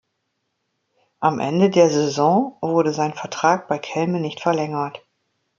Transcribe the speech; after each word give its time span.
Am 1.19 1.37
Ende 1.39 1.69
der 1.69 1.91
Saison 1.91 2.57
wurde 2.59 2.91
sein 2.91 3.13
Vertrag 3.13 3.67
bei 3.67 3.77
Kelme 3.77 4.19
nicht 4.19 4.39
verlängert. 4.41 5.05